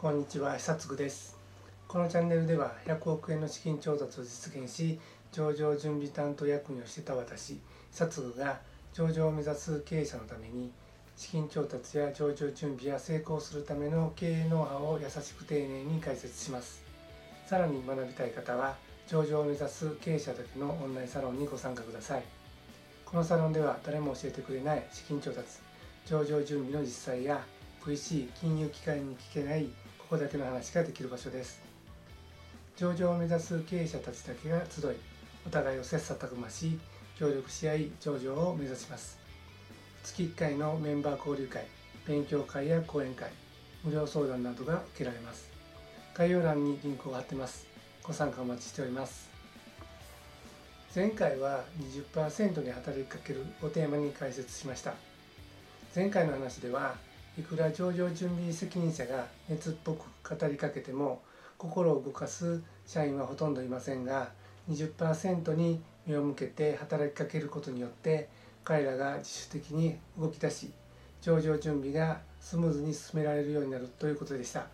[0.00, 1.36] こんにちは久津です。
[1.86, 4.98] このチャンネルでは100億円の資金調達を実現し
[5.30, 7.60] 上場準備担当役員をしてた私
[7.92, 8.60] 久津が
[8.94, 10.72] 上場を目指す経営者のために
[11.18, 16.82] 資金調達や上場準備や成功するための経営ノウハウを優しく丁寧に解説します。
[17.46, 18.76] さらに学びたい方は
[19.06, 22.22] 上場を目指す経営者だけのオンラインサロンにご参加ください。
[23.04, 25.46] このサロンでは誰も教えてくれない資金調達
[26.06, 27.44] 上場準備の実際や
[27.84, 29.68] VC 金融機関に聞けない
[30.10, 31.60] ここだけの話ができる場所です。
[32.76, 34.96] 上場を目指す経営者たちだけが集い
[35.46, 36.80] お互いを切磋琢磨し
[37.16, 39.20] 協力し合い上場を目指します。
[40.02, 41.64] 月1回のメンバー交流会
[42.08, 43.30] 勉強会や講演会
[43.84, 45.48] 無料相談などが受けられます。
[46.12, 47.68] 概要欄にリンクを貼ってます。
[48.02, 49.30] ご参加お待ちしております。
[50.92, 51.62] 前回は
[52.12, 54.94] 20%に働きかけるをテーマに解説しました。
[55.94, 56.96] 前回の話では
[57.40, 60.04] いくら上場準備責任者が熱っぽく
[60.36, 61.22] 語りかけても
[61.56, 64.28] 心を動かす社員はほとんどいませんが
[64.70, 68.28] 20%に目を向けて働きかけることによって
[68.62, 70.70] 彼らが自主的に動き出し
[71.22, 74.66] 上場準備がスムーズに進められるようになるということでした。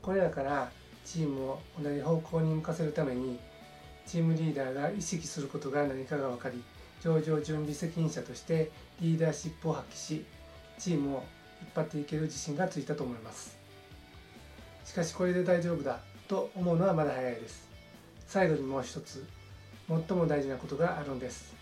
[0.00, 0.70] これらから
[1.04, 3.38] チームを同じ方向に向かせるために
[4.06, 6.62] チームリーダーが意識することが何かが分かり
[7.02, 10.24] 上場準備責任者としてリーダーシップを発揮し
[10.80, 11.24] チームを
[11.60, 13.56] 引っ張っていける自信がついたと思います。
[14.84, 17.68] しかしこれで大丈夫だと思うのはまだ早いです。
[18.26, 19.26] 最後にもう一つ
[19.86, 21.54] 最も大事なことがあるんです。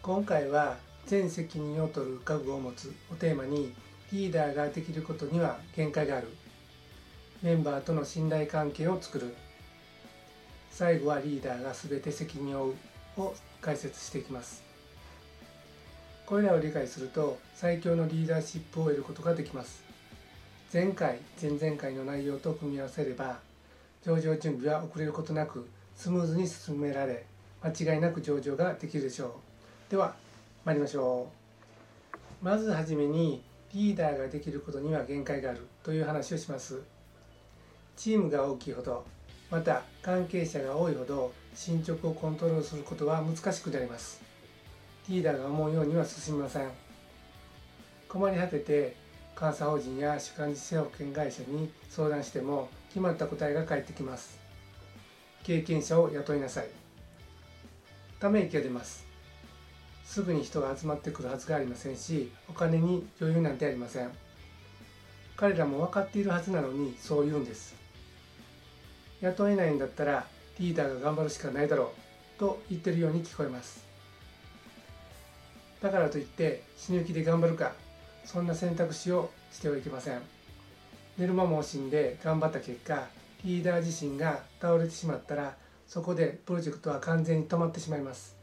[0.00, 3.74] 今回は全責任を取る覚悟を持つをテーマに
[4.12, 6.28] リーダーができることには限界がある。
[7.42, 9.34] メンバーとの信頼関係を作る。
[10.70, 12.74] 最後はリーダーが全て責任を負う
[13.20, 14.67] を解説していきます。
[16.28, 19.82] これらを理解すると最強のリーダーシップを得ることができます。
[20.70, 23.38] 前回前々回の内容と組み合わせれば
[24.04, 27.24] 上場準備は遅れることなくスムーズに進められ
[27.62, 29.40] 間違いなく上場ができるでしょ
[29.88, 29.90] う。
[29.90, 30.16] では
[30.66, 31.30] 参りましょ
[32.42, 32.44] う。
[32.44, 33.42] まずはじめに
[33.72, 36.78] リーダーができることには限界があるという話をします。
[37.96, 39.02] チームが大きいほど
[39.50, 44.27] また関係者が多いほど進捗をコントロールすることは難しくなります。
[45.08, 46.68] リーダーが思うようには進みません。
[48.08, 48.94] 困り果てて
[49.38, 54.38] 監査法人や主幹事保険会社に相談しても決まった答えが返ってきます。
[55.44, 56.68] 経験者を雇いなさい。
[58.20, 59.06] ため息が出ます。
[60.04, 64.10] すぐに人が集まってくるはずがありませんしお金に余裕なんてありません。
[65.36, 67.74] 彼らも分かっているはずなのにそう言うんです。
[69.22, 70.26] 雇えないんだったら
[70.58, 71.92] リーダーが頑張るしかないだろ
[72.36, 73.87] うと言ってるように聞こえます。
[75.80, 77.72] だからといって死ぬ気で頑張るか
[78.24, 80.20] そんな選択肢をしてはいけません。
[81.16, 83.06] 寝る間も惜しんで頑張った結果
[83.44, 85.56] リーダー自身が倒れてしまったら
[85.86, 88.36] そこでプロジェクトは完全に止まってしまいます。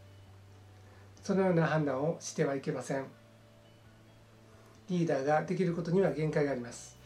[1.24, 3.06] そのような判断をしてはいけません。
[4.90, 6.98] リーダーができることには限界があります。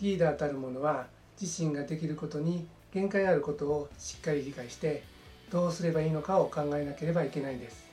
[0.00, 1.06] リーダーたる者は
[1.40, 5.02] 自身ができることに限界があることをしっかり理解して
[5.50, 7.89] どうすればいいのかを考えなければいけないんです。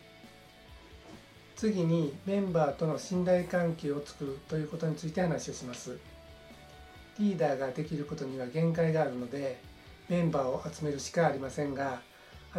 [1.57, 5.97] 次にメンバーとの信頼関係を作るということについて話をします。
[7.17, 9.59] リーダーができることには限界があるので
[10.07, 11.99] メンバーを集めるしかありませんが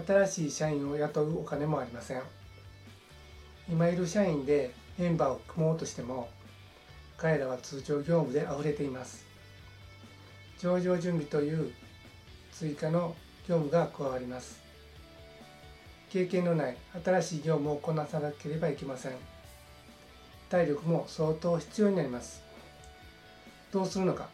[0.04, 2.22] 新しい社員を雇うお金もありません。
[3.70, 6.28] 今いる社員でメンバーを組もうとしても
[7.16, 9.24] 彼らは通常業務で溢れています。
[10.58, 11.72] 上場準備という
[12.50, 13.14] 追加の
[13.48, 14.67] 業務が加わります。
[16.10, 19.12] 経験のない新しい業務をこなさなければいけません。
[20.48, 22.42] 体力も相当必要になります。
[23.70, 24.28] どうするのか。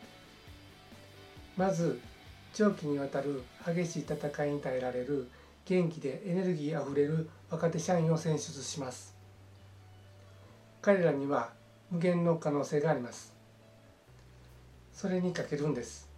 [1.57, 2.01] まず
[2.53, 5.29] 長期にわたる激しい戦いに耐えられる
[5.65, 9.15] 元気でエネルギーあふれる若手社員を選出します。
[10.81, 11.53] 彼らには
[11.91, 13.35] 無限の可能性があります。
[14.93, 16.09] それにかけるんです。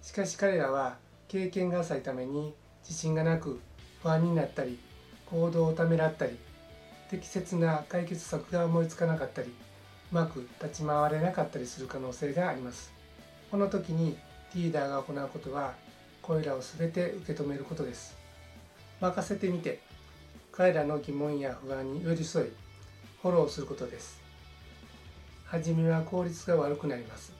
[0.00, 0.96] しかし彼らは
[1.28, 3.60] 経験が浅いために自信がなく
[4.02, 4.78] 不安になったり
[5.26, 6.36] 行動をためらったり
[7.10, 12.92] 適切な解決策が思いつかなかったりうまく立ち回れなかったりする可能性があります。
[13.50, 14.16] この時に
[14.54, 15.74] リーダーが行うことは
[16.20, 18.16] これらを全て受け止めることです。
[19.00, 19.80] 任せてみて
[20.50, 22.46] 彼らの疑問や不安に寄り添い
[23.22, 24.20] フォローすることです。
[25.46, 27.32] 初めは効率が悪くなります。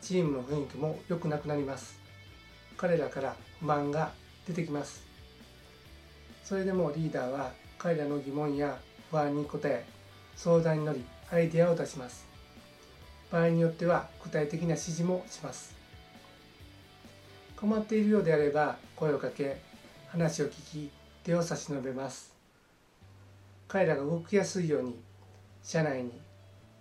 [0.00, 1.98] チームの雰囲気も良くなくなります。
[2.76, 4.12] 彼らから不満が
[4.46, 5.13] 出てきます。
[6.44, 8.78] それでもリーダーは彼らの疑問や
[9.10, 9.84] 不安に応え
[10.36, 11.02] 相談に乗り
[11.32, 12.26] アイデアを出します。
[13.32, 15.74] 場合によっては具体的な指示もします。
[17.56, 19.56] 困っているようであれば声をかけ
[20.08, 20.90] 話を聞き
[21.22, 22.34] 手を差し伸べます。
[23.66, 25.00] 彼らが動きやすいように
[25.62, 26.12] 社内に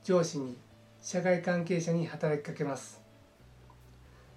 [0.04, 0.58] 上司に
[1.02, 3.00] 社外関係者に働きかけます。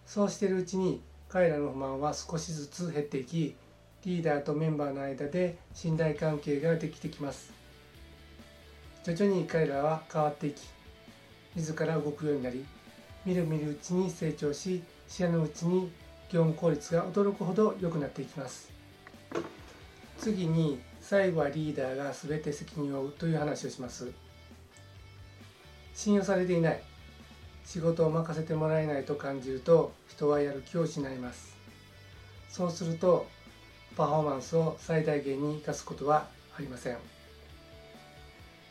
[0.07, 3.57] そうしているうちに彼らの不満は少しずつ減っていき
[4.07, 7.53] リーダーとメンバーの間で信頼関係ができてきます。
[9.03, 10.63] 徐々に彼らは変わっていき
[11.57, 12.65] 自ら動くようになり
[13.25, 15.91] みるみるうちに成長し視野のうちに
[16.31, 18.71] 業務効率が驚くほど良くなっていきます。
[20.19, 24.13] 次に最後はリーダーが全て責任を負うという話をします。
[25.97, 26.81] 信用されていない
[27.65, 31.57] 仕事を任せてもらえないと感じると人はやる気を失います。
[32.49, 33.27] そうすると
[33.97, 36.27] パフォーマンスを最大限に生かすことは
[36.57, 36.99] ありません。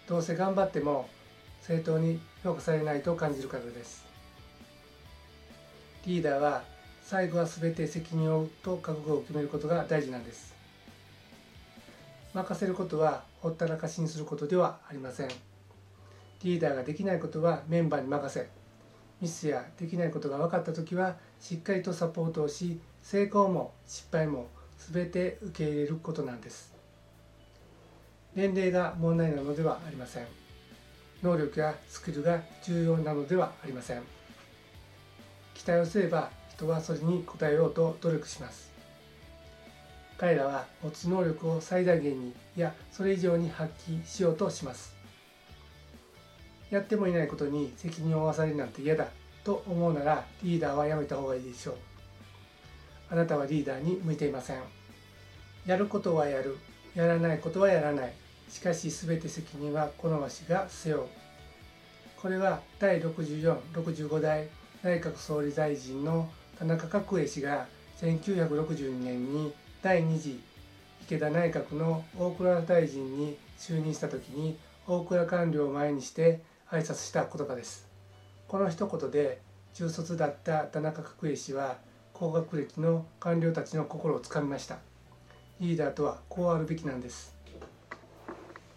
[0.07, 1.09] どうせ頑張っても
[1.61, 4.05] 正当に評価されないと感じるからです。
[6.05, 6.63] リーダーは
[7.01, 10.53] 最後は全て責任を負うと覚悟を決めることが大事なんです。
[12.35, 15.29] 任せることはほったらかしにすることではありません。
[16.43, 18.47] リーダーができないことはメンバーに任せ。
[19.21, 24.49] ミスやできないことが分かった時はしっかりとサポートをし成功も失敗も
[24.91, 26.73] 全て受け入れることなんです。
[28.35, 30.25] 年齢が問題なのではありません。
[31.23, 34.03] 能力やスキルが重要なのではありません。
[35.53, 38.71] 期待をすれば人はそれに応えようと努力します。
[40.17, 44.95] 彼らは持つ能力を最大限にいやそれ以上に発揮しようとします。
[46.69, 49.07] やってもいないことに責任を負わされるなんて嫌だ
[49.43, 51.75] と思うならリーダーはやめた方がいいでしょう。
[53.09, 54.61] あなたはリーダーに向いていません。
[55.65, 56.57] やることはやる。
[56.95, 58.13] やらないことはやらない。
[58.49, 61.03] しかし全て責任はこのわしが背負う。
[62.17, 64.47] これは第6465代
[64.81, 67.67] 内閣総理大臣の田中角栄氏が
[68.01, 70.41] 1962年に第2次
[71.03, 76.41] 池田内閣の大蔵大臣に就任した時に大蔵官僚を前にして
[76.71, 77.87] 挨拶した言葉です。
[78.47, 79.41] この一言で
[79.73, 81.77] 中卒だった田中角栄氏は
[82.17, 84.77] 高学歴の官僚たちの心をつかみました。
[85.59, 87.35] リーダーとはこうあるべきなんです。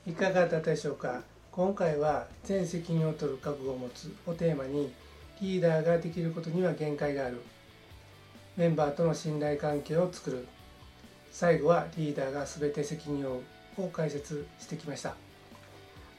[0.09, 1.23] いかがだったでしょうか。
[1.53, 4.93] 今回は全責任を取る覚悟を持つをテーマに
[5.41, 7.41] リーダーができることには限界がある。
[8.57, 10.49] メンバーとの信頼関係を作る。
[11.31, 13.41] 最後はリーダーが全て責任を
[13.77, 15.15] 負うを解説してきました。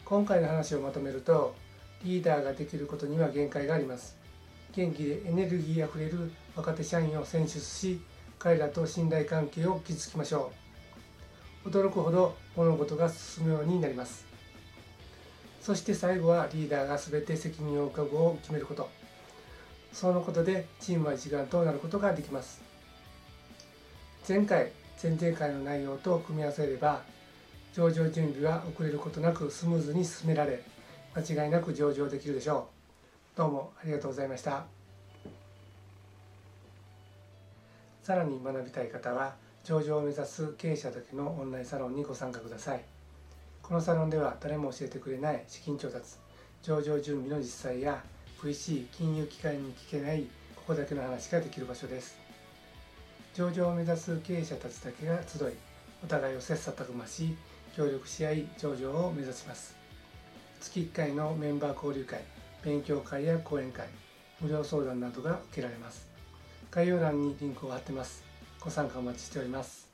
[0.06, 1.54] 今回の話をまとめると
[2.02, 4.18] リーダーができることには限界があります。
[4.72, 8.02] 元気でエネルギーあふれる若手社員を選出し
[8.38, 10.52] 彼らと信頼関係を築きましょ
[11.66, 11.70] う。
[11.70, 14.26] 驚くほど物事が進むようになります。
[15.62, 18.90] そして最後はリーダーが全て責任を負う覚悟を決めること。
[19.94, 22.62] そのことでチームは一丸となることができます。
[24.28, 24.72] 前回
[25.02, 27.02] 前々回の内容と組み合わせれば
[27.74, 30.62] 上場準備は遅れることなくスムーズに進められ
[31.16, 32.68] 間違いなく上場できるでしょ
[33.36, 33.38] う。
[33.38, 34.79] どうもありがとうございました。
[38.10, 42.82] さらに学びたい方は上場を目指す経営者だけのオンラインサロンにご参加ください。
[43.62, 46.16] このサロンでは誰も教えてくれない資金調達
[46.64, 48.04] 上場準備の実際や
[48.42, 50.24] VC 金融機関に聞けない
[50.56, 52.18] ここだけの話ができる場所です。
[53.36, 55.54] 上場を目指す経営者たちだけが集い
[56.04, 57.38] お互いを切磋琢磨し
[57.78, 59.76] 協力し合い上場を目指します。
[60.60, 62.24] 月1回のメンバー交流会
[62.64, 63.86] 勉強会や講演会
[64.42, 66.09] 無料相談などが受けられます。
[66.72, 68.24] 概要欄にリンクを貼ってます。
[68.60, 69.89] ご参加お待ちしております。